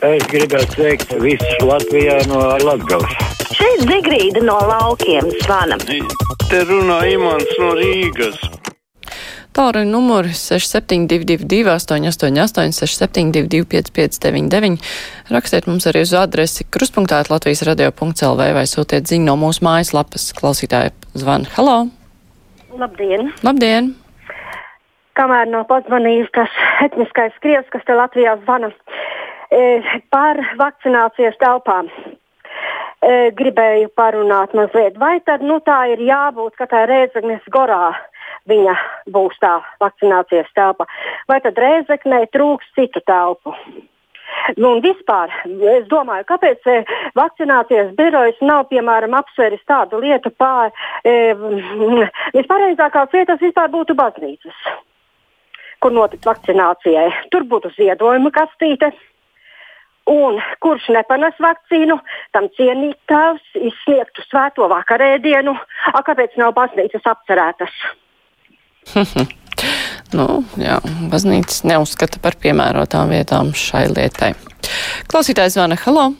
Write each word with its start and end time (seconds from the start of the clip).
Es 0.00 0.22
gribētu 0.32 0.78
sveikt 0.78 1.10
visus 1.20 1.58
Latvijā 1.60 2.14
no 2.30 2.38
Latgales. 2.64 3.12
Šeit 3.52 3.82
Zigrīda 3.84 4.40
no 4.40 4.54
laukiem 4.64 5.28
zvana. 5.42 5.76
Te 6.48 6.62
runā 6.64 7.02
Imants 7.12 7.52
no 7.60 7.74
Rīgas. 7.76 8.38
Tālruņa 9.52 9.90
numuri 9.92 10.32
6722, 10.32 11.68
888, 11.68 12.72
672, 12.80 13.68
559, 13.68 14.80
rakstiet 15.36 15.68
mums 15.68 15.84
arī 15.90 16.06
uz 16.08 16.16
adresi 16.16 16.64
kruspunktā 16.64 17.20
Latvijas 17.28 17.66
radio.clv 17.68 18.50
vai 18.56 18.64
sūtiet 18.72 19.10
ziņu 19.10 19.28
no 19.28 19.36
mūsu 19.42 19.66
mājaslapas. 19.68 20.30
Klausītāji 20.40 20.94
zvana. 21.12 21.50
Halo! 21.58 21.80
Labdien! 22.72 23.34
Labdien! 23.44 23.98
Kamēr 25.20 25.50
nav 25.52 25.66
pazvanījis 25.68 26.30
tas 26.32 26.52
etniskais 26.86 27.34
krievs, 27.44 27.68
kas 27.74 27.84
te 27.84 27.92
Latvijā 27.98 28.38
zvana 28.46 28.70
par 30.10 30.40
vakcinācijas 30.60 31.38
telpām. 31.42 31.90
E, 33.00 33.30
gribēju 33.32 33.88
parunāt 33.96 34.52
mazliet, 34.52 34.98
vai 35.00 35.20
tad 35.24 35.40
nu, 35.40 35.56
tā 35.64 35.78
ir 35.94 36.02
jābūt, 36.04 36.52
ka 36.58 36.66
tā 36.68 36.82
Rēzeknes 36.90 37.46
gorā 37.48 37.94
viņa 38.50 38.74
būs 39.12 39.38
tā 39.40 39.54
vakcinācijas 39.80 40.50
telpa, 40.56 40.84
vai 41.28 41.38
tad 41.40 41.56
Rēzeknē 41.56 42.26
trūks 42.34 42.68
citu 42.76 43.00
telpu. 43.08 43.54
Nu, 44.56 44.74
un 44.74 44.82
vispār, 44.84 45.32
es 45.72 45.88
domāju, 45.90 46.26
kāpēc 46.28 46.68
e, 46.68 46.76
vakcinācijas 47.18 47.94
birojas 47.98 48.38
nav, 48.44 48.66
piemēram, 48.70 49.16
apsvēris 49.18 49.64
tādu 49.68 50.00
lietu 50.04 50.30
pār, 50.36 50.70
e, 51.04 51.32
vispareizākās 52.36 53.16
vietas 53.16 53.40
vispār 53.42 53.72
būtu 53.72 53.96
baznīcas, 53.98 54.64
kur 55.80 55.96
notikt 55.96 56.28
vakcinācijai. 56.28 57.08
Tur 57.32 57.48
būtu 57.48 57.72
ziedojuma 57.78 58.32
kastīte. 58.34 58.92
Un 60.08 60.38
kurš 60.64 60.88
nepanes 60.94 61.36
vakcīnu, 61.42 61.98
tam 62.34 62.48
cienītājs 62.56 63.58
izsniegtu 63.60 64.24
svēto 64.26 64.68
vakarēdienu. 64.70 65.54
A, 65.92 66.00
kāpēc 66.06 66.38
nav 66.40 66.54
baznīcas 66.56 67.04
apcerētas? 67.12 67.76
nu, 70.18 70.26
jā, 70.60 70.80
baznīcas 71.12 71.62
neuzskata 71.68 72.22
par 72.22 72.38
piemērotām 72.40 73.12
vietām 73.12 73.52
šai 73.54 73.86
lietai. 73.92 74.32
Klausītājs 75.10 75.58
zvana 75.58 75.78
Halo! 75.84 76.10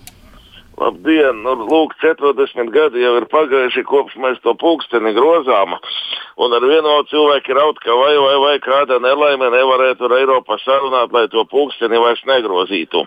Labdien! 0.80 1.42
Nu, 1.44 1.52
lūk, 1.68 1.92
40 2.00 2.70
gadi 2.72 3.02
jau 3.02 3.12
ir 3.18 3.26
pagājuši 3.28 3.84
kopš 3.84 4.16
mēs 4.24 4.40
to 4.44 4.54
pulksteni 4.56 5.12
grozām. 5.12 5.76
Un 6.40 6.54
ar 6.56 6.64
vienu 6.64 6.94
cilvēku 7.10 7.52
raud, 7.52 7.76
ka 7.84 7.92
vai, 7.92 8.14
vai, 8.16 8.36
vai 8.40 8.54
kāda 8.64 8.96
nelaime 9.02 9.50
nevarētu 9.52 10.06
ar 10.06 10.14
Eiropu 10.16 10.56
sarunāt, 10.62 11.12
lai 11.12 11.26
to 11.28 11.44
pulksteni 11.50 12.00
vairs 12.00 12.22
negrozītu. 12.24 13.02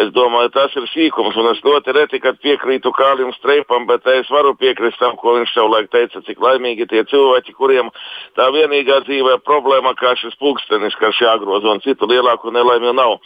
Es 0.00 0.08
domāju, 0.16 0.48
tas 0.54 0.72
ir 0.80 0.86
sīkums, 0.88 1.36
un 1.36 1.50
es 1.50 1.60
ļoti 1.66 1.92
reti, 1.92 2.20
kad 2.24 2.38
piekrītu 2.40 2.94
Kālim 2.96 3.34
Streipam, 3.36 3.84
bet 3.90 4.08
es 4.14 4.30
varu 4.32 4.54
piekrist 4.56 4.96
tam, 5.02 5.18
ko 5.20 5.36
viņš 5.36 5.52
savulaik 5.52 5.90
teica, 5.92 6.22
cik 6.24 6.40
laimīgi 6.40 6.88
tie 6.88 7.04
cilvēki, 7.12 7.52
kuriem 7.58 7.92
tā 8.40 8.48
vienīgā 8.56 9.02
dzīvē 9.04 9.36
problēma 9.44 9.92
kā 10.00 10.14
šis 10.22 10.38
pulkstenis, 10.40 10.96
kas 10.96 11.20
jāgroza, 11.20 11.74
un 11.74 11.84
citu 11.84 12.08
lielāku 12.08 12.54
nelaimi 12.56 12.96
nav. 12.96 13.18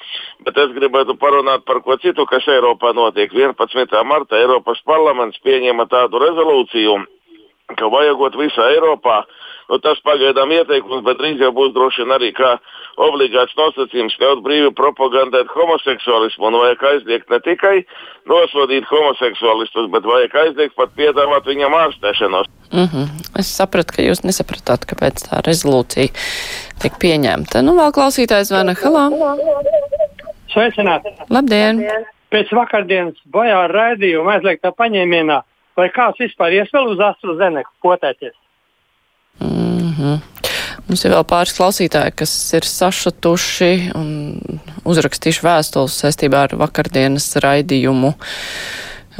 Bet 0.42 0.58
es 0.58 0.74
gribētu 0.74 1.14
parunāt 1.22 1.62
par 1.70 1.84
ko 1.86 1.94
citu, 2.02 2.26
kas 2.26 2.50
Eiropā 2.50 2.90
notiek. 2.98 3.30
11. 3.30 3.75
11. 3.76 4.04
marta 4.08 4.38
Eiropas 4.40 4.80
parlaments 4.88 5.40
pieņēma 5.44 5.84
tādu 5.92 6.20
rezolūciju, 6.22 6.96
ka 7.76 7.90
vajagot 7.92 8.38
visā 8.38 8.70
Eiropā, 8.72 9.24
nu, 9.68 9.78
tas 9.84 10.00
pagaidām 10.06 10.52
ieteikums, 10.54 11.04
bet 11.04 11.18
drīz 11.20 11.42
jau 11.42 11.52
būs 11.52 11.74
droši 11.74 12.04
vien 12.04 12.14
arī 12.16 12.30
kā 12.36 12.54
obligāts 13.02 13.56
nosacījums 13.58 14.16
ļaut 14.22 14.40
brīvi 14.46 14.70
propagandēt 14.78 15.50
homoseksualismu 15.52 16.48
un 16.48 16.58
vajag 16.62 16.86
aizliegt 16.92 17.30
ne 17.34 17.40
tikai 17.44 17.74
nosodīt 18.30 18.88
homoseksualistus, 18.88 19.90
bet 19.92 20.08
vajag 20.08 20.38
aizliegt 20.44 20.76
pat 20.78 20.94
piedāvāt 20.96 21.50
viņam 21.50 21.76
ārstēšanos. 21.82 22.50
Mm 22.72 22.88
-hmm. 22.88 23.06
Es 23.38 23.52
sapratu, 23.60 23.98
ka 23.98 24.02
jūs 24.02 24.24
nesapratāt, 24.24 24.88
kāpēc 24.88 25.28
tā 25.28 25.44
rezolūcija 25.44 26.08
tiek 26.82 26.98
pieņemta. 27.02 27.62
Nu, 27.62 27.76
vēl 27.76 27.92
klausītājs 27.92 28.50
zvana. 28.50 28.74
Halā! 28.74 29.08
Sveicināti! 30.54 31.12
Labdien! 31.28 31.82
Labdien 31.84 32.15
pēc 32.32 32.52
vakardienas 32.56 33.18
bojā 33.32 33.66
raidījuma 33.72 34.36
aizliegtā 34.36 34.72
paņēmienā, 34.76 35.40
vai 35.78 35.88
kāds 35.94 36.20
vispār 36.22 36.56
ies 36.58 36.72
vēl 36.74 36.92
uz 36.94 37.02
AstraZeneku 37.10 37.72
potēties? 37.84 38.34
Mm 39.40 39.92
-hmm. 39.98 40.18
Mums 40.86 41.04
ir 41.04 41.10
vēl 41.10 41.24
pāris 41.26 41.56
klausītāji, 41.56 42.14
kas 42.14 42.32
ir 42.54 42.66
sašutuši 42.68 43.90
un 43.98 44.08
uzrakstījuši 44.84 45.42
vēstules 45.42 45.96
saistībā 46.02 46.44
ar 46.46 46.56
vakardienas 46.60 47.36
raidījumu. 47.42 48.12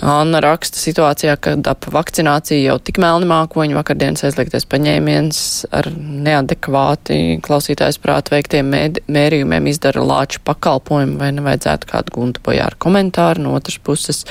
Anna 0.04 0.42
raksta 0.44 0.76
situācijā, 0.76 1.36
kad 1.40 1.68
ap 1.70 1.86
vakcināciju 1.92 2.66
jau 2.66 2.76
tik 2.84 2.98
melni 3.00 3.28
mākoņi 3.30 3.76
vakardienas 3.78 4.26
aizliegtais 4.28 4.66
paņēmiens 4.68 5.38
ar 5.76 5.88
neadekvāti 5.96 7.38
klausītājs 7.44 7.96
prāt 8.02 8.28
veiktiem 8.32 8.68
mērījumiem 9.08 9.70
izdara 9.72 10.04
lāču 10.04 10.42
pakalpojumu 10.44 11.16
vai 11.22 11.30
nevajadzētu 11.38 11.88
kādu 11.92 12.16
guntu 12.18 12.44
bojā 12.44 12.68
ar 12.68 12.76
komentāru 12.82 13.46
no 13.46 13.54
otras 13.56 13.78
puses. 13.80 14.24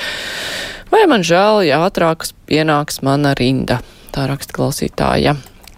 Vai 0.92 1.02
man 1.10 1.26
žēl, 1.26 1.64
ja 1.66 1.82
ātrākas 1.88 2.30
pienāks 2.46 3.02
mana 3.02 3.34
rinda? 3.38 3.80
Tā 4.14 4.28
raksta 4.30 4.54
klausītāja. 4.54 5.34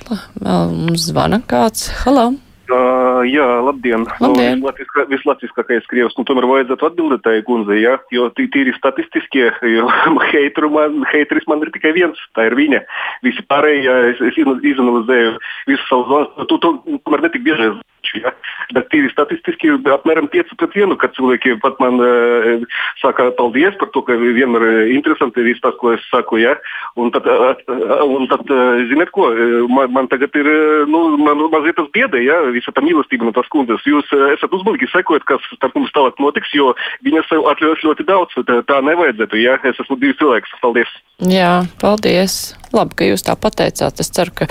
Vēl 0.08 0.76
mums 0.76 1.08
zvana 1.08 1.40
kāds. 1.48 1.88
Halo! 2.04 2.34
Uh, 2.68 3.22
jā, 3.24 3.46
labdien. 3.64 4.02
labdien. 4.20 4.58
Nu, 4.60 4.68
vislatviskā, 4.68 5.04
vislatviskākais 5.08 5.86
krievs. 5.88 6.16
Nu, 6.18 6.24
tomēr 6.28 6.44
vajadzētu 6.50 6.88
atbildēt 6.90 7.22
tai 7.24 7.38
kundzei, 7.46 7.78
jā, 7.80 7.94
jo 8.12 8.26
tīri 8.36 8.74
statistiskie, 8.76 9.46
jo 9.72 9.86
heitru 10.32 10.68
man, 10.74 11.00
heitris 11.08 11.48
man 11.48 11.64
ir 11.64 11.72
tikai 11.72 11.94
viens, 11.96 12.20
tā 12.36 12.50
ir 12.50 12.58
viņa. 12.58 12.82
Visi 13.24 13.44
pārējie, 13.48 13.80
ja 13.88 13.96
es, 14.10 14.20
es 14.20 14.36
izanalizēju 14.42 15.38
visu 15.70 15.88
savu 15.88 16.10
zonu, 16.12 16.48
tu 16.50 16.60
to 16.60 16.74
tomēr 17.08 17.24
netik 17.24 17.46
bieži 17.46 17.70
Ja? 18.18 18.32
Bet 18.74 18.88
tīri 18.92 19.10
statistiski 19.12 19.70
apmēram 19.92 20.28
5 20.32 20.54
pret 20.60 20.76
1, 20.76 20.94
kad 21.00 21.14
cilvēki 21.16 21.56
pat 21.62 21.78
man 21.82 22.00
uh, 22.02 22.64
saka 23.02 23.30
paldies 23.38 23.76
par 23.80 23.90
to, 23.94 24.02
ka 24.06 24.16
vienmēr 24.18 24.64
ir 24.68 24.92
interesanti 24.96 25.44
viss 25.46 25.62
tas, 25.64 25.76
ko 25.80 25.92
es 25.94 26.04
saku. 26.12 26.40
Ja? 26.42 26.54
Un 27.00 27.12
tad, 27.14 27.28
uh, 27.28 28.04
un 28.04 28.28
tad 28.30 28.48
uh, 28.52 28.80
ziniet 28.90 29.12
ko, 29.14 29.28
man, 29.72 29.92
man 29.94 30.10
tagad 30.12 30.36
ir, 30.38 30.48
nu, 30.90 31.02
man 31.20 31.44
mazliet 31.52 31.78
tas 31.80 31.90
biedē, 31.94 32.22
ja? 32.24 32.40
visa 32.54 32.74
tā 32.74 32.84
mīlestība 32.84 33.28
no 33.28 33.34
tās 33.36 33.50
kundzes. 33.52 33.84
Jūs 33.88 34.12
esat 34.34 34.54
uzmanīgi 34.56 34.90
sekojat, 34.92 35.26
kas 35.28 35.44
starp 35.54 35.76
mums 35.78 35.92
tālāk 35.96 36.20
notiks, 36.22 36.54
jo 36.56 36.72
viņas 37.06 37.28
sev 37.30 37.46
atļaus 37.52 37.84
ļoti 37.86 38.08
daudz. 38.08 38.40
Tā, 38.48 38.60
tā 38.68 38.80
nevajadzētu, 38.88 39.42
ja? 39.44 39.58
Es 39.68 39.80
esmu 39.84 39.98
divs 40.00 40.18
cilvēks. 40.20 40.56
Paldies! 40.62 40.90
Jā, 41.28 41.62
paldies! 41.82 42.38
Labi, 42.74 42.98
ka 42.98 43.08
jūs 43.08 43.24
tā 43.26 43.34
pateicāt. 43.40 44.02
Es 44.02 44.12
ceru, 44.12 44.34
ka 44.42 44.50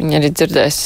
viņi 0.00 0.18
arī 0.18 0.32
dzirdēs 0.34 0.80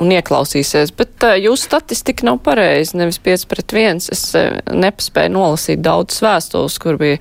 un 0.00 0.12
ieklausīsies, 0.14 0.92
bet 0.96 1.24
uh, 1.26 1.34
jūsu 1.36 1.66
statistika 1.68 2.26
nav 2.28 2.38
pareiza, 2.46 2.96
nevis 3.00 3.18
5 3.22 3.44
pret 3.50 3.74
1. 3.76 4.00
Es 4.14 4.24
uh, 4.38 4.56
nepaspēju 4.72 5.34
nolasīt 5.34 5.82
daudzas 5.84 6.22
vēstules, 6.24 6.78
kur 6.82 6.98
bija 7.00 7.18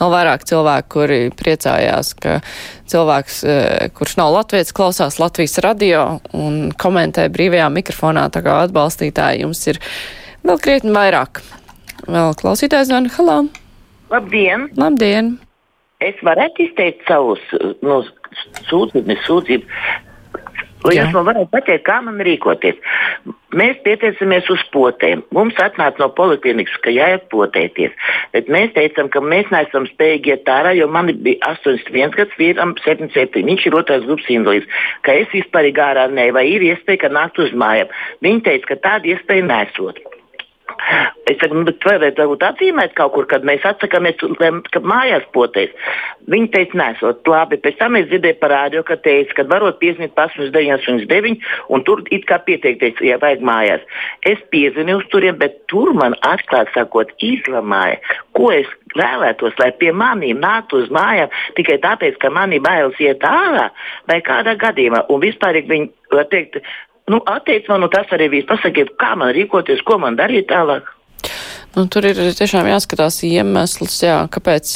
vēl 0.00 0.14
vairāk 0.14 0.46
cilvēku, 0.48 0.90
kuri 0.96 1.20
priecājās, 1.38 2.14
ka 2.18 2.40
cilvēks, 2.90 3.40
uh, 3.46 3.88
kurš 3.98 4.16
nav 4.20 4.32
latviets, 4.34 4.74
klausās 4.74 5.20
Latvijas 5.22 5.58
radio 5.64 6.04
un 6.36 6.72
komentē 6.78 7.28
brīvajā 7.32 7.70
mikrofonā, 7.76 8.28
tā 8.34 8.42
kā 8.46 8.62
atbalstītāji 8.66 9.44
jums 9.44 9.62
ir 9.70 9.82
vēl 10.46 10.62
krietni 10.64 10.94
vairāk. 10.96 11.42
Vēl 12.08 12.34
klausītājs 12.40 12.90
zvana, 12.90 13.12
halā! 13.18 13.42
Labdien! 14.08 14.70
Labdien! 14.80 15.36
Es 16.00 16.18
varētu 16.22 16.62
izteikt 16.62 17.02
savus 17.08 17.42
nu, 17.82 18.00
sūdzību, 18.68 19.16
sūdzību. 19.26 19.80
Vai 20.88 20.96
jūs 20.96 21.14
man 21.14 21.26
varat 21.28 21.50
pateikt, 21.52 21.84
kā 21.86 21.98
man 22.04 22.18
rīkoties? 22.24 22.78
Mēs 23.58 23.78
pieteicamies 23.84 24.48
uz 24.52 24.62
potēm. 24.74 25.22
Mums 25.36 25.56
atnāca 25.62 26.02
no 26.02 26.10
poliklinikas, 26.16 26.76
ka 26.84 26.92
jāiet 26.92 27.28
potēties. 27.32 27.94
Bet 28.34 28.50
mēs 28.52 28.74
teicām, 28.76 29.08
ka 29.12 29.22
mēs 29.24 29.48
neesam 29.54 29.88
spējīgi 29.88 30.34
iet 30.34 30.52
ārā, 30.52 30.74
jo 30.76 30.88
man 30.92 31.12
bija 31.24 31.54
81 31.54 32.16
gads, 32.16 32.36
vīram 32.40 32.76
77. 32.84 33.44
Viņš 33.48 33.66
ir 33.70 33.78
otrais 33.80 34.04
grupas 34.08 34.28
invalīds. 34.32 34.84
Ka 35.06 35.16
es 35.16 35.32
vispār 35.32 35.70
ārā 35.72 36.08
ne, 36.12 36.28
vai 36.36 36.44
ir 36.50 36.66
iespēja, 36.72 37.06
ka 37.06 37.14
nākt 37.14 37.40
uz 37.40 37.56
mājām. 37.56 37.92
Viņi 38.24 38.44
teica, 38.48 38.72
ka 38.74 38.80
tāda 38.88 39.14
iespēja 39.14 39.48
nesot. 39.48 40.04
Es 41.28 41.36
saku, 41.40 41.58
nu, 41.58 41.64
bet 41.68 41.84
vajadzētu 41.84 42.22
varbūt 42.22 42.44
atzīmēt 42.46 42.94
kaut 42.96 43.12
kur, 43.14 43.26
kad 43.28 43.44
mēs 43.44 43.64
atsakāmies, 43.68 44.20
ka 44.72 44.80
mājās 44.80 45.26
potēs. 45.36 45.74
Viņi 46.32 46.48
teica, 46.54 46.78
nesot 46.80 47.28
labi. 47.28 47.58
Pēc 47.60 47.76
tam 47.80 47.98
es 48.00 48.08
dzirdēju 48.08 48.38
par 48.40 48.54
rādio, 48.54 48.82
ka 48.88 48.96
teica, 49.04 49.36
ka 49.36 49.46
varot 49.50 49.80
pasmas 50.16 50.52
989 50.54 51.44
un 51.68 51.84
tur 51.84 52.02
it 52.14 52.24
kā 52.28 52.40
pieteikties, 52.44 53.00
ja 53.04 53.18
vajag 53.20 53.44
mājās. 53.44 53.84
Es 54.28 54.40
piezvanīju 54.52 55.02
uz 55.02 55.08
turiem, 55.12 55.38
bet 55.40 55.60
tur 55.68 55.92
man 55.96 56.16
atklāt 56.26 56.72
sakot 56.76 57.12
izlamāja, 57.24 58.00
ko 58.36 58.50
es 58.54 58.68
vēlētos, 58.96 59.56
lai 59.60 59.70
pie 59.80 59.92
maniem 59.92 60.40
nāktu 60.40 60.82
uz 60.82 60.92
mājām 60.94 61.32
tikai 61.58 61.78
tāpēc, 61.84 62.16
ka 62.22 62.32
manī 62.32 62.60
bailes 62.64 62.96
iet 63.02 63.24
ārā 63.24 63.68
vai 64.08 64.20
kādā 64.24 64.56
gadījumā. 64.60 65.04
Un 65.12 65.22
vispār 65.24 65.60
viņi, 65.68 65.90
var 66.12 66.28
teikt, 66.32 66.60
nu, 67.12 67.22
atteic 67.26 67.68
man, 67.70 67.82
nu 67.84 67.90
tas 67.92 68.10
arī 68.14 68.30
viss. 68.32 68.48
Pasakiet, 68.48 68.94
kā 69.00 69.14
man 69.18 69.34
rīkoties, 69.36 69.84
ko 69.86 69.98
man 70.02 70.16
darīt 70.18 70.50
tālāk. 70.52 70.94
Nu, 71.76 71.84
tur 71.86 72.06
ir 72.08 72.16
tiešām 72.16 72.66
jāskatās 72.66 73.20
iemesls, 73.28 74.00
jā, 74.02 74.16
kāpēc, 74.32 74.70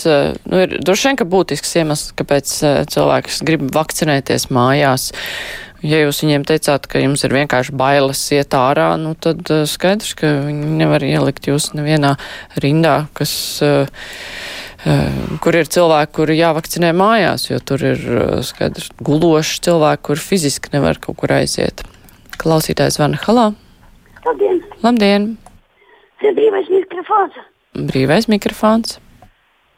nu, 0.47 0.61
ir 0.61 0.77
droši 0.85 1.09
vien, 1.09 1.19
ka 1.19 1.27
būtisks 1.27 1.73
iemesls, 1.81 2.13
kāpēc 2.19 2.53
cilvēks 2.93 3.41
grib 3.49 3.65
vakcinēties 3.75 4.51
mājās. 4.55 5.09
Ja 5.83 5.99
jūs 5.99 6.21
viņiem 6.23 6.45
teicāt, 6.47 6.85
ka 6.87 7.01
jums 7.03 7.25
ir 7.27 7.35
vienkārši 7.35 7.75
bailes 7.75 8.21
iet 8.37 8.55
ārā, 8.55 8.93
nu 9.03 9.17
tad 9.19 9.49
skaidrs, 9.67 10.13
ka 10.21 10.31
viņi 10.45 10.77
nevar 10.79 11.03
ielikt 11.03 11.49
jūs 11.51 11.73
nevienā 11.75 12.13
rindā, 12.63 13.09
kas, 13.19 13.33
kur 15.43 15.59
ir 15.59 15.73
cilvēki, 15.75 16.15
kuri 16.21 16.39
jāvakcinē 16.39 16.93
mājās, 16.95 17.49
jo 17.51 17.59
tur 17.59 17.83
ir 17.89 18.07
skaidrs 18.47 18.93
guloši 19.03 19.59
cilvēki, 19.67 20.07
kur 20.07 20.23
fiziski 20.23 20.77
nevar 20.77 21.03
kaut 21.03 21.19
kur 21.25 21.35
aiziet. 21.41 21.83
Klausītājs 22.41 22.99
Vana 23.01 23.21
Halā. 23.27 23.51
Labdien! 24.25 24.61
Labdien! 24.85 25.31
Tas 26.21 26.31
ir 26.31 26.37
brīvais 26.39 26.69
mikrofons. 26.71 27.39
Brīvais 27.91 28.29
mikrofons. 28.31 28.99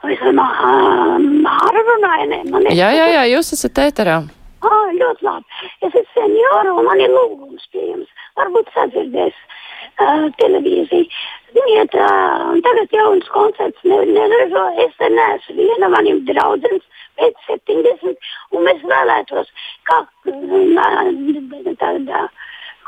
Es 0.05 0.21
Māru 0.37 1.83
runāju, 1.89 2.27
ne? 2.29 2.41
Man 2.53 2.67
ir... 2.67 2.75
Jā, 2.77 2.91
jā, 2.93 3.07
jā, 3.15 3.23
jūs 3.33 3.55
esat 3.57 3.81
ēterā. 3.87 4.19
Ah, 4.65 4.91
ļoti 4.97 5.25
labi. 5.25 5.63
Es 5.81 5.93
esmu 5.93 6.05
senjora 6.13 6.75
un 6.75 6.85
man 6.89 7.01
ir 7.01 7.13
lūgums 7.13 7.65
pie 7.73 7.87
jums. 7.87 8.11
Varbūt 8.37 8.69
sadzirdēs 8.75 9.39
uh, 9.39 10.29
televīziju. 10.41 11.09
Ziniet, 11.57 11.97
uh, 11.97 12.53
tagad 12.67 12.95
jauns 12.99 13.29
koncerts 13.33 13.85
ne, 13.89 14.03
nedažo. 14.11 14.67
Es 14.85 14.93
te 15.01 15.09
neesmu 15.13 15.57
viena 15.61 15.91
maniem 15.97 16.21
draudzenes 16.29 16.85
pēc 17.21 17.49
70 17.49 18.31
un 18.53 18.67
mēs 18.69 18.85
vēlētos, 18.93 19.53
kā 19.89 20.03
uh, 20.05 21.71
tādā 21.81 22.27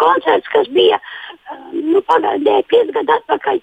koncerts, 0.00 0.48
kas 0.52 0.68
bija 0.74 0.98
nu, 1.72 2.02
pagājušajā 2.08 2.62
piecus 2.70 2.94
gadus 2.96 3.16
atpakaļ, 3.20 3.60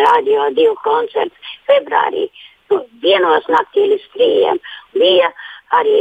radio 0.00 0.48
divu 0.58 0.76
koncerts 0.84 1.54
februārī. 1.70 2.28
Nu, 2.70 2.80
vienos 3.04 3.48
naktī 3.52 3.88
līdz 3.90 4.06
trījiem 4.14 4.60
bija 4.96 5.32
arī 5.78 5.98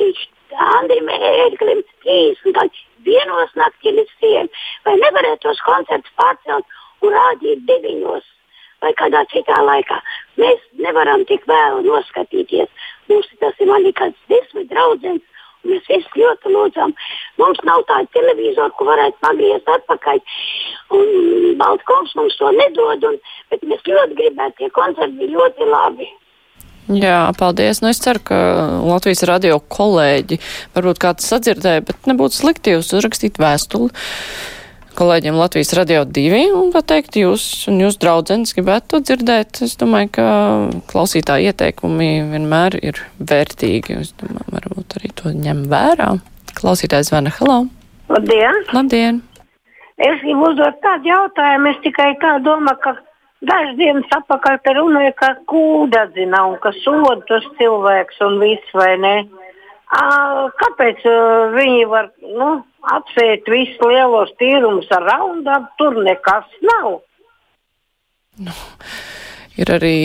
Andrim 0.52 1.10
Ērglim 1.16 1.81
30 2.06 2.56
gadi. 2.58 2.86
Vienos 3.08 3.56
naktī 3.60 3.96
līdz 3.96 4.13
trījiem. 4.19 4.52
Vai 4.86 4.98
nevarētu 5.00 5.48
tos 5.48 5.63
koncertus 5.66 6.13
pārcelt 6.19 6.78
un 7.02 7.16
rādīt 7.16 7.66
deviņos 7.69 8.28
vai 8.84 8.94
kādā 9.00 9.24
citā 9.34 9.58
laikā? 9.66 10.00
Mēs 10.42 10.62
nevaram 10.86 11.25
tik 11.30 11.48
vēlu 11.50 11.84
noskatīties. 11.88 12.69
Mums 13.10 13.31
tas 13.42 13.60
ir 13.60 13.72
man 13.72 13.88
kāds 13.98 14.31
desmit 14.31 14.69
draudzens 14.72 15.25
Mēs 15.71 15.89
visi 15.89 16.23
ļoti 16.23 16.53
lūdzam. 16.53 16.95
Mums 17.41 17.62
nav 17.68 17.85
tāda 17.89 18.09
televizora, 18.15 18.71
ko 18.77 18.88
varētu 18.89 19.21
pagriezt 19.25 19.75
atpakaļ. 19.75 20.23
Un 20.97 21.12
Baltkungs 21.62 22.15
mums 22.19 22.38
to 22.39 22.51
nedod, 22.56 23.06
un, 23.12 23.19
bet 23.53 23.63
mēs 23.68 23.85
ļoti 23.88 24.18
gribētu, 24.19 24.57
tie 24.59 24.73
koncerti 24.75 25.19
bija 25.21 25.38
ļoti 25.38 25.69
labi. 25.71 26.09
Jā, 26.91 27.29
paldies. 27.38 27.79
Nu, 27.83 27.91
es 27.94 28.01
ceru, 28.03 28.19
ka 28.25 28.38
Latvijas 28.83 29.21
radio 29.29 29.59
kolēģi 29.71 30.41
varbūt 30.75 31.00
kāds 31.00 31.29
sadzirdēja, 31.29 31.85
bet 31.88 32.09
nebūtu 32.09 32.41
slikti 32.41 32.74
jūs 32.75 32.91
uzrakstīt 32.97 33.39
vēstuli 33.39 33.94
kolēģiem 35.01 35.38
Latvijas 35.39 35.74
radio 35.74 36.03
divi 36.06 36.44
un 36.53 36.69
pateikt, 36.74 37.15
jūs 37.18 37.44
un 37.71 37.80
jūs 37.81 37.98
draudzenes 38.01 38.53
gribētu 38.53 38.94
to 38.94 39.00
dzirdēt. 39.07 39.63
Es 39.65 39.74
domāju, 39.81 40.12
ka 40.18 40.25
klausītāji 40.92 41.50
ieteikumi 41.50 42.09
vienmēr 42.36 42.77
ir 42.86 43.01
vērtīgi. 43.18 43.98
Es 44.03 44.13
domāju, 44.21 44.45
varbūt 44.53 44.98
arī 45.00 45.13
to 45.18 45.33
ņem 45.33 45.65
vērā. 45.71 46.12
Klausītājs 46.59 47.09
Vana 47.13 47.33
Halo. 47.39 47.63
Labdien! 48.12 48.62
Labdien! 48.75 49.21
Es 50.01 50.21
gribu 50.21 50.51
uzdot 50.51 50.77
tādu 50.86 51.09
jautājumu. 51.09 51.74
Es 51.74 51.81
tikai 51.86 52.12
tā 52.21 52.38
domāju, 52.45 52.81
ka 52.86 52.95
dažas 53.50 53.77
dienas 53.81 54.18
atpakaļ 54.19 54.62
te 54.62 54.75
runāja, 54.77 55.15
ka 55.18 55.33
kūdadzina 55.50 56.45
un 56.51 56.59
ka 56.62 56.75
soda 56.83 57.18
tos 57.30 57.48
cilvēks 57.57 58.21
un 58.27 58.38
viss 58.44 58.77
vai 58.77 58.94
ne. 59.01 59.15
À, 59.25 59.40
kāpēc 59.91 61.03
viņi 61.55 61.85
var 61.91 62.11
nu, 62.23 62.49
apsēt 62.95 63.49
visus 63.51 63.79
lielos 63.83 64.31
tīrumus 64.39 64.89
ar 64.95 65.03
raundu? 65.09 65.57
Tur 65.77 65.99
nekas 66.05 66.47
nav. 66.63 67.01
Nu, 68.41 68.55
ir 69.59 69.71
arī 69.75 69.97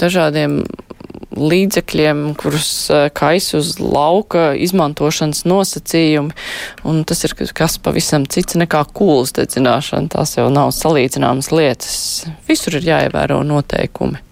dažādiem 0.00 0.62
līdzekļiem, 1.38 2.22
kurus 2.40 2.88
kais 3.14 3.52
uz 3.54 3.76
lauka 3.78 4.52
izmantošanas 4.58 5.44
nosacījumi, 5.46 6.34
un 6.88 7.02
tas 7.08 7.22
ir 7.28 7.36
kas 7.54 7.78
pavisam 7.82 8.26
cits 8.26 8.58
nekā 8.58 8.80
kūlas 8.96 9.36
dedzināšana. 9.36 10.10
Tās 10.16 10.38
jau 10.38 10.48
nav 10.52 10.72
salīdzināmas 10.74 11.52
lietas. 11.54 12.00
Visur 12.48 12.80
ir 12.80 12.88
jāievēro 12.88 13.42
noteikumi. 13.46 14.24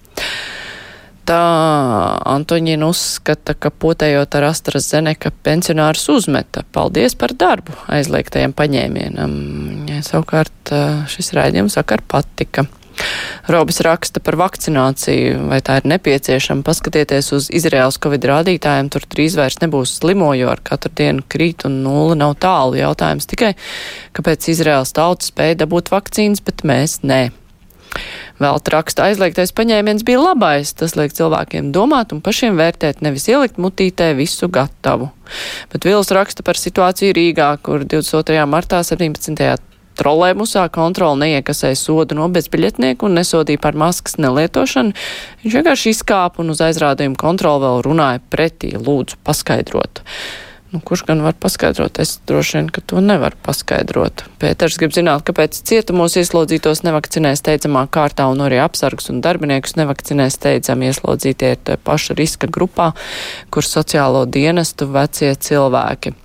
Tā 1.26 1.42
Antoņina 2.22 2.86
uzskata, 2.86 3.56
ka 3.58 3.72
potējot 3.74 4.36
ar 4.38 4.48
AstraZeneca 4.52 5.32
pensionārus 5.46 6.06
uzmeta. 6.14 6.62
Paldies 6.72 7.18
par 7.18 7.34
darbu 7.34 7.74
aizliegtajam 7.90 8.54
paņēmienam. 8.54 9.36
Ja, 9.90 10.02
savukārt 10.06 10.74
šis 11.10 11.32
raidījums 11.34 11.78
vakar 11.80 12.04
patika. 12.06 12.68
Robis 13.50 13.80
raksta 13.84 14.22
par 14.24 14.38
vakcināciju, 14.40 15.46
vai 15.50 15.58
tā 15.64 15.80
ir 15.80 15.88
nepieciešama. 15.90 16.64
Paskatieties 16.66 17.32
uz 17.36 17.48
Izraels 17.54 17.98
Covid 18.02 18.24
rādītājiem, 18.30 18.90
tur 18.92 19.04
drīz 19.10 19.36
vairs 19.38 19.60
nebūs 19.62 19.98
slimo, 20.00 20.32
jo 20.38 20.50
ar 20.52 20.62
katru 20.64 20.94
dienu 20.96 21.26
krīt 21.28 21.66
un 21.68 21.82
nulle 21.84 22.16
nav 22.18 22.36
tālu. 22.42 22.78
Jautājums 22.80 23.28
tikai, 23.30 23.52
kāpēc 24.16 24.48
Izraels 24.54 24.94
tauta 24.96 25.28
spēja 25.28 25.60
dabūt 25.64 25.92
vakcīnas, 25.94 26.42
bet 26.46 26.64
mēs 26.66 27.00
nē. 27.06 27.26
Vēl 28.42 28.58
raksta 28.72 29.06
aizliegtais 29.08 29.54
paņēmiens 29.56 30.04
bija 30.06 30.20
labais, 30.20 30.74
tas 30.76 30.96
liek 30.98 31.14
cilvēkiem 31.16 31.70
domāt 31.72 32.12
un 32.12 32.20
pašiem 32.24 32.58
vērtēt, 32.60 33.00
nevis 33.04 33.28
ielikt 33.32 33.60
mutītē 33.62 34.12
visu 34.18 34.48
gatavu. 34.52 35.10
Bet 35.72 35.88
Vils 35.88 36.12
raksta 36.14 36.44
par 36.46 36.60
situāciju 36.60 37.16
Rīgā, 37.16 37.54
kur 37.64 37.86
22. 37.86 38.44
martā 38.50 38.82
17. 38.84 39.56
Trolēmusā 39.96 40.66
kontroli 40.68 41.22
neiekasēja 41.22 41.76
sodu 41.80 42.18
no 42.18 42.26
bezbiļetnieku 42.28 43.08
un 43.08 43.16
nesodīja 43.16 43.62
par 43.62 43.78
maskas 43.80 44.18
nelietošanu. 44.20 44.92
Viņš 45.44 45.56
vienkārši 45.56 45.94
izkāpa 45.94 46.42
un 46.44 46.52
uz 46.52 46.60
aizrādījumu 46.64 47.16
kontroli 47.20 47.64
vēl 47.64 47.80
runāja 47.86 48.20
pretī, 48.32 48.74
lūdzu 48.76 49.16
paskaidrot. 49.24 50.04
Nu, 50.72 50.80
kurš 50.84 51.04
gan 51.06 51.22
var 51.22 51.36
paskaidrot? 51.38 52.00
Es 52.02 52.16
droši 52.26 52.56
vien, 52.58 52.70
ka 52.74 52.82
to 52.82 52.98
nevar 53.00 53.36
paskaidrot. 53.46 54.24
Pēters 54.42 54.78
grib 54.80 54.94
zināt, 54.96 55.22
kāpēc 55.28 55.60
cietumos 55.68 56.16
ieslodzītos 56.18 56.82
nevakcinē 56.82 57.36
steidzamā 57.38 57.84
kārtā 57.94 58.26
un 58.32 58.42
arī 58.42 58.58
apsargus 58.64 59.12
un 59.12 59.22
darbiniekus 59.22 59.76
nevakcinē 59.78 60.26
steidzami 60.34 60.90
ieslodzītie 60.90 61.52
ir 61.54 61.82
paša 61.86 62.18
riska 62.18 62.50
grupā, 62.50 62.90
kur 63.54 63.66
sociālo 63.66 64.24
dienestu 64.26 64.90
vecie 64.90 65.34
cilvēki. 65.38 66.16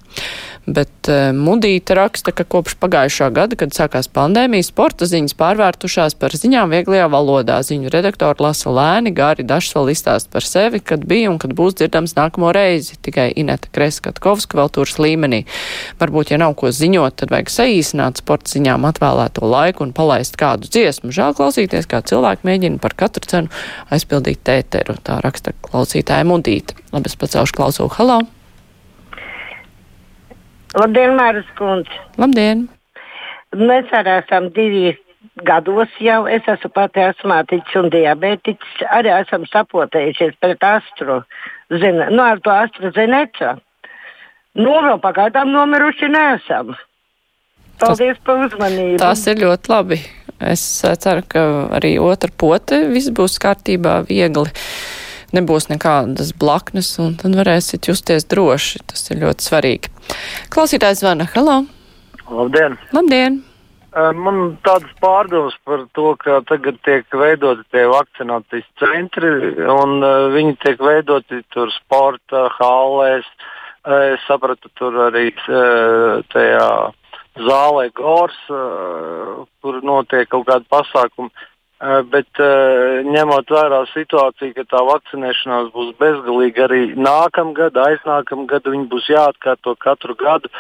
Bet 0.70 1.10
uh, 1.10 1.32
Mudīte 1.34 1.96
raksta, 1.98 2.30
ka 2.36 2.44
kopš 2.46 2.76
pagājušā 2.82 3.32
gada, 3.34 3.58
kad 3.58 3.74
sākās 3.74 4.06
pandēmija, 4.14 4.68
sporta 4.68 5.08
ziņas 5.10 5.34
pārvērtušās 5.40 6.14
par 6.22 6.36
ziņām 6.38 6.70
vieglajā 6.76 7.08
valodā. 7.10 7.58
Ziņu 7.66 7.90
redaktori 7.90 8.46
lasa 8.46 8.70
lēni, 8.70 9.10
gari, 9.18 9.42
dažs 9.48 9.74
vēl 9.74 9.90
izstāst 9.96 10.30
par 10.34 10.46
sevi, 10.46 10.78
kad 10.86 11.08
bija 11.10 11.32
un 11.32 11.40
kad 11.42 11.56
būs 11.58 11.80
dzirdams 11.80 12.14
nākamo 12.14 12.52
reizi. 12.54 13.00
Tikai 13.02 13.32
Ineta 13.42 13.72
Kreskatkovska 13.74 14.60
vēl 14.60 14.70
turas 14.76 15.00
līmenī. 15.02 15.44
Varbūt, 16.02 16.36
ja 16.36 16.42
nav 16.42 16.54
ko 16.60 16.70
ziņot, 16.70 17.18
tad 17.24 17.34
vajag 17.34 17.50
saīsināt 17.50 18.22
sporta 18.22 18.54
ziņām 18.54 18.86
atvēlēto 18.92 19.50
laiku 19.50 19.88
un 19.88 19.96
palaist 19.98 20.38
kādu 20.38 20.70
dziesmu. 20.70 21.10
Žēl 21.16 21.34
klausīties, 21.40 21.90
kā 21.90 22.04
cilvēki 22.06 22.46
mēģina 22.46 22.78
par 22.84 22.94
katru 23.02 23.26
cenu 23.34 23.64
aizpildīt 23.90 24.46
tēteru. 24.46 25.00
Tā 25.02 25.18
raksta 25.26 25.56
klausītāja 25.66 26.30
Mudīte. 26.30 26.78
Labi, 26.94 27.10
es 27.10 27.18
pacelšu 27.18 27.58
klausu. 27.58 27.90
Halo! 27.98 28.22
Labdien, 30.78 31.18
Māras 31.20 31.48
kundze! 31.58 31.98
Labdien! 32.22 32.68
Mēs 33.60 33.90
arī 33.92 34.14
esam 34.22 34.48
divi 34.56 34.94
gados 35.48 35.92
jau. 36.00 36.22
Es 36.32 36.48
esmu 36.48 36.72
pati 36.76 37.04
astmātiķis 37.04 37.80
un 37.82 37.90
diabētiķis. 37.92 38.86
Arī 38.96 39.12
esam 39.18 39.44
sapotējušies 39.52 40.38
pret 40.40 40.64
astru. 40.64 41.20
Zina, 41.72 42.08
nu, 42.14 42.24
ar 42.24 42.40
to 42.44 42.54
astru 42.56 42.94
zinēca. 42.96 43.58
Nu, 44.60 44.72
vēl 44.88 45.00
pagaidām 45.04 45.52
nomiruši 45.52 46.12
nesam. 46.12 46.74
Paldies 47.82 48.18
tas, 48.18 48.24
par 48.26 48.48
uzmanību. 48.48 48.98
Tas 49.02 49.28
ir 49.28 49.44
ļoti 49.44 49.72
labi. 49.72 50.00
Es 50.42 50.64
ceru, 51.04 51.28
ka 51.28 51.46
arī 51.78 51.98
otra 52.02 52.32
pote 52.32 52.86
viss 52.90 53.12
būs 53.14 53.38
kārtībā 53.44 54.02
viegli 54.08 54.48
nebūs 55.36 55.70
nekādas 55.72 56.34
blaknes, 56.38 56.94
un 57.02 57.16
tad 57.20 57.38
varēsiet 57.40 57.88
justies 57.90 58.28
droši. 58.32 58.84
Tas 58.92 59.08
ir 59.12 59.22
ļoti 59.24 59.48
svarīgi. 59.48 59.94
Klausītājs 60.54 61.04
zvana. 61.04 61.30
Halo! 61.36 61.64
Labdien! 62.32 62.78
Labdien! 62.96 63.42
Man 63.92 64.56
tādas 64.64 64.92
pārdomas 65.04 65.58
par 65.68 65.82
to, 65.98 66.14
ka 66.16 66.38
tagad 66.48 66.78
tiek 66.88 67.04
veidoti 67.12 67.66
tie 67.76 67.84
vakcinācijas 67.92 68.70
centri, 68.80 69.32
un 69.68 70.00
viņi 70.32 70.56
tiek 70.64 70.80
veidoti 70.80 71.42
tur 71.52 71.74
sporta 71.76 72.46
hallēs. 72.56 73.28
Es 73.84 74.24
sapratu, 74.30 74.72
tur 74.80 74.96
arī 75.10 75.34
tajā 76.32 76.70
zālē 77.36 77.90
Gors, 77.98 78.40
kur 78.48 79.82
notiek 79.84 80.30
kaut 80.32 80.48
kāda 80.48 80.64
pasākuma. 80.72 81.32
Uh, 81.82 82.04
bet 82.06 82.30
uh, 82.38 83.00
ņemot 83.10 83.50
vērā 83.50 83.80
situāciju, 83.90 84.54
ka 84.54 84.68
tā 84.70 84.82
vakcinēšanās 84.86 85.72
būs 85.74 85.96
bezgalīga 85.98 86.68
arī 86.68 86.82
nākamgad, 86.94 87.80
aiznākamgad, 87.82 88.70
viņi 88.70 88.86
būs 88.92 89.08
jāatkārto 89.10 89.74
katru 89.82 90.14
gadu, 90.20 90.52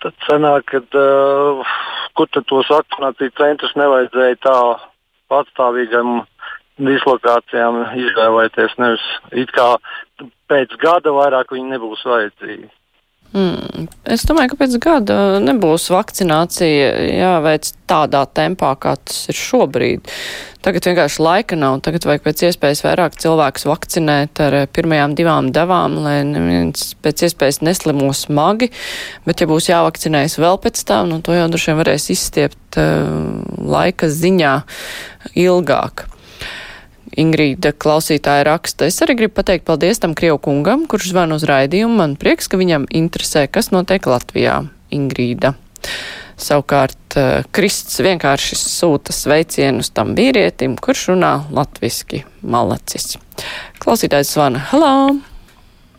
tad 0.00 0.16
sanāk, 0.24 0.64
ka 0.72 0.80
uh, 0.96 1.74
kur 2.16 2.32
tad 2.32 2.48
tos 2.48 2.72
vakcināciju 2.72 3.36
centrus 3.36 3.76
nevajadzēja 3.76 4.40
tā 4.46 4.56
patstāvīgam 5.28 6.22
dislokācijām 6.80 7.82
izvēlēties. 8.06 8.80
Nevis 8.80 9.06
it 9.44 9.52
kā 9.52 9.74
pēc 10.48 10.72
gada 10.80 11.12
vairāk 11.20 11.52
viņi 11.52 11.74
nebūs 11.76 12.08
vajadzīgi. 12.08 12.70
Mm. 13.30 13.86
Es 14.10 14.24
domāju, 14.26 14.50
ka 14.52 14.56
pēc 14.64 14.72
gada 14.82 15.16
nebūs 15.38 15.84
vakcinācija 15.94 16.88
jāveic 17.14 17.68
tādā 17.90 18.24
tempā, 18.26 18.72
kā 18.74 18.96
tas 18.98 19.28
ir 19.30 19.38
šobrīd. 19.38 20.10
Tagad 20.66 20.88
vienkārši 20.90 21.22
laika 21.22 21.58
nav. 21.58 21.78
Tagad 21.86 22.08
vajag 22.10 22.24
pēc 22.26 22.42
iespējas 22.48 22.82
vairāk 22.84 23.14
cilvēkus 23.22 23.68
vakcinēt 23.70 24.42
ar 24.42 24.58
pirmajām 24.74 25.14
divām 25.18 25.52
devām, 25.54 26.00
lai 26.02 26.18
neviens 26.26 26.90
pēc 27.06 27.28
iespējas 27.30 27.62
neslimo 27.62 28.10
smagi. 28.18 28.72
Bet, 29.28 29.40
ja 29.40 29.50
būs 29.50 29.70
jāvakcinējas 29.70 30.40
vēl 30.42 30.58
pēc 30.66 30.82
tam, 30.90 31.14
nu, 31.14 31.22
to 31.22 31.38
jau 31.38 31.46
droši 31.52 31.70
vien 31.70 31.82
varēs 31.84 32.10
izstiept 32.16 32.82
uh, 32.82 33.46
laika 33.62 34.10
ziņā 34.10 34.56
ilgāk. 35.38 36.10
Ingrīda 37.18 37.72
klausītāja 37.74 38.44
raksta, 38.46 38.86
es 38.86 39.00
arī 39.02 39.16
gribu 39.18 39.34
pateikt 39.40 39.66
paldies 39.66 39.98
tam 40.02 40.14
Krievu 40.14 40.38
kungam, 40.44 40.84
kurš 40.90 41.10
zvan 41.10 41.34
uz 41.34 41.42
raidījumu. 41.48 41.96
Man 41.98 42.14
prieks, 42.20 42.46
ka 42.46 42.60
viņam 42.60 42.86
interesē, 42.94 43.48
kas 43.50 43.72
notiek 43.74 44.06
Latvijā. 44.06 44.60
Ingrīda. 44.94 45.54
Savukārt 46.40 47.16
eh, 47.18 47.42
Krists 47.54 48.00
vienkārši 48.02 48.56
sūta 48.58 49.14
sveicienus 49.14 49.92
tam 49.94 50.14
vīrietim, 50.18 50.76
kurš 50.80 51.10
runā 51.12 51.34
latviski 51.54 52.24
malacis. 52.42 53.18
Klausītājs 53.82 54.32
zvana. 54.34 54.62
Halo! 54.70 55.18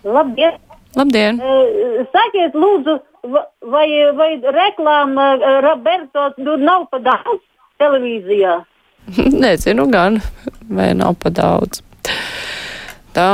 Labdien! 0.03 0.57
Labdien! 0.97 1.39
Uh, 1.39 2.01
sakiet, 2.11 2.57
lūdzu, 2.57 2.97
vai, 3.71 3.85
vai 4.17 4.31
reklāma 4.41 5.27
uh, 5.37 5.59
Roberto 5.63 6.31
nu, 6.41 6.57
nav 6.59 6.89
pa 6.91 6.99
daudz 7.05 7.43
televīzijā? 7.79 8.57
Nezinu 9.43 9.87
gan, 9.91 10.21
vai 10.69 10.91
nav 10.97 11.17
pa 11.21 11.33
daudz. 11.33 11.81
Tā 13.11 13.27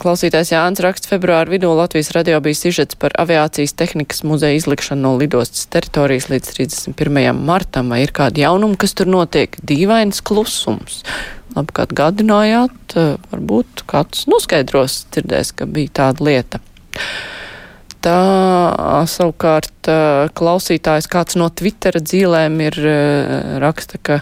klausītājs 0.00 0.54
Jānis 0.54 0.80
raksta 0.80 1.10
februāra 1.10 1.50
vidū 1.52 1.74
Latvijas 1.76 2.08
radio 2.16 2.38
bija 2.40 2.56
sižets 2.56 2.96
par 2.96 3.12
aviācijas 3.20 3.74
tehnikas 3.76 4.22
muzeja 4.24 4.56
izlikšanu 4.56 5.04
no 5.04 5.10
lidostas 5.20 5.66
teritorijas 5.74 6.30
līdz 6.32 6.54
31. 6.54 7.36
martam. 7.36 7.92
Vai 7.92 8.00
ir 8.06 8.14
kādi 8.16 8.46
jaunumi, 8.46 8.78
kas 8.80 8.96
tur 8.96 9.10
notiek? 9.12 9.58
Dīvains 9.60 10.24
klusums. 10.24 11.02
Labi, 11.52 11.74
kā 11.76 11.84
atgādinājāt, 11.84 12.96
varbūt 13.28 13.84
kāds 13.92 14.24
noskaidros, 14.32 15.02
dzirdēs, 15.12 15.52
ka 15.58 15.68
bija 15.68 15.92
tāda 16.00 16.30
lieta. 16.30 16.62
Tā 18.02 18.18
savukārt 19.06 19.90
klausītājs 20.34 21.06
kāds 21.10 21.36
no 21.38 21.46
Twittera 21.54 22.02
dzīlēm 22.02 22.58
ir 22.66 22.78
raksta, 23.62 24.00
ka 24.02 24.18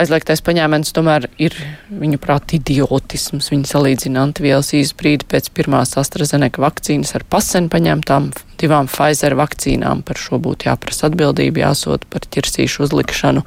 aizliegtais 0.00 0.42
paņēmiens 0.44 0.94
tomēr 0.94 1.28
ir, 1.42 1.54
viņu 1.90 2.18
prāt, 2.22 2.56
idiotisms. 2.56 3.50
Viņi 3.52 3.68
salīdzina 3.70 4.24
antivielas 4.26 4.72
izbrīdi 4.76 5.26
pēc 5.30 5.50
pirmās 5.54 5.94
AstraZeneca 6.00 6.62
vakcīnas 6.64 7.14
ar 7.18 7.26
pasen 7.30 7.70
paņemtām 7.72 8.32
divām 8.60 8.88
Pfizer 8.90 9.36
vakcīnām. 9.38 10.02
Par 10.06 10.18
šo 10.20 10.38
būtu 10.42 10.68
jāprasa 10.68 11.08
atbildība, 11.10 11.64
jāsot 11.66 12.06
par 12.10 12.26
ķirsīšu 12.34 12.84
uzlikšanu 12.86 13.44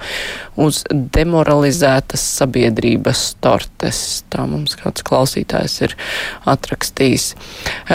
uz 0.64 0.84
demoralizētas 0.92 2.24
sabiedrības 2.40 3.26
tortes. 3.44 4.02
Tā 4.32 4.48
mums 4.50 4.78
kāds 4.80 5.06
klausītājs 5.08 5.80
ir 5.88 5.98
atrakstījis. 6.48 7.28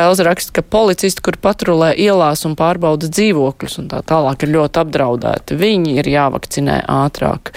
Elza 0.02 0.28
raksta, 0.28 0.58
ka 0.58 0.66
policisti, 0.66 1.24
kur 1.24 1.40
patrulē 1.42 1.92
ielās 1.96 2.46
un 2.48 2.56
pārbauda 2.58 3.10
dzīvokļus 3.12 3.80
un 3.82 3.90
tā 3.92 4.04
tālāk, 4.06 4.44
ir 4.44 4.54
ļoti 4.58 4.84
apdraudēti. 4.84 5.58
Viņi 5.60 5.98
ir 6.02 6.14
jāvakcinē 6.16 6.82
ātrāk. 6.90 7.52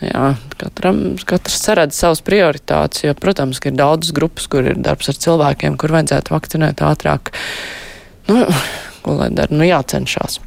Jā, 0.00 0.34
katram, 0.56 1.00
katrs 1.28 1.58
saredz 1.60 1.98
savas 1.98 2.22
prioritātes, 2.24 3.02
jo, 3.04 3.12
protams, 3.20 3.60
ir 3.68 3.74
daudzas 3.76 4.14
grupas, 4.16 4.46
kur 4.48 4.64
ir 4.70 4.78
darbs 4.80 5.10
ar 5.12 5.18
cilvēkiem, 5.20 5.76
kur 5.80 5.92
vajadzētu 5.92 6.32
vakcinēt 6.32 6.80
ātrāk. 6.88 7.34
Nu, 8.30 8.46
ko 9.04 9.18
lai 9.18 9.28
dara? 9.36 9.52
Nu, 9.52 9.66
jācenšas. 9.68 10.38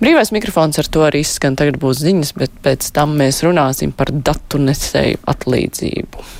Brīvais 0.00 0.32
mikrofons 0.32 0.80
ar 0.80 0.88
to 0.88 1.04
arī 1.04 1.20
izskan. 1.24 1.56
Tagad 1.60 1.76
būs 1.80 2.00
ziņas, 2.00 2.34
bet 2.40 2.60
pēc 2.64 2.86
tam 2.96 3.16
mēs 3.20 3.42
runāsim 3.44 3.92
par 3.96 4.12
datu 4.12 4.60
nesēju 4.60 5.20
atlīdzību. 5.28 6.30